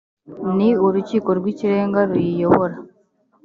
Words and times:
ni 0.57 0.69
urukiko 0.85 1.29
rw’ikirenga 1.39 1.99
ruyiyobora 2.09 2.75